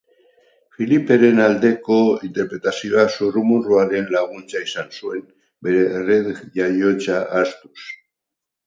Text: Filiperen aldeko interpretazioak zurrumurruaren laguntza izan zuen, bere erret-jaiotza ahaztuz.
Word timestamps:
Filiperen 0.77 1.41
aldeko 1.47 1.97
interpretazioak 2.29 3.13
zurrumurruaren 3.19 4.11
laguntza 4.17 4.63
izan 4.73 4.91
zuen, 4.99 5.25
bere 5.69 5.87
erret-jaiotza 6.03 7.25
ahaztuz. 7.31 7.81